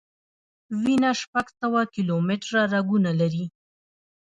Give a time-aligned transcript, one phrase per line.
[0.81, 3.45] وینه شپږ سوه کیلومټره رګونه لري.